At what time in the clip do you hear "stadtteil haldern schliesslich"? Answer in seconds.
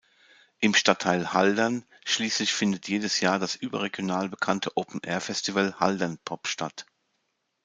0.73-2.51